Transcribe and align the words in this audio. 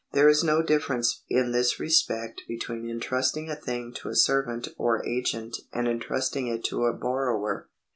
There 0.13 0.27
is 0.27 0.43
no 0.43 0.63
difference 0.63 1.21
in 1.29 1.51
this 1.51 1.79
respect 1.79 2.41
between 2.47 2.89
entrusting 2.89 3.51
a 3.51 3.55
thing 3.55 3.93
to 3.97 4.09
a 4.09 4.15
servant 4.15 4.69
or 4.75 5.05
agent 5.05 5.57
and 5.71 5.87
entrusting 5.87 6.47
it 6.47 6.63
to 6.69 6.85
a 6.85 6.93
borrower. 6.93 7.69